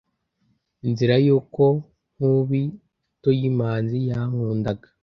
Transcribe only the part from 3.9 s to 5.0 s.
yankundaga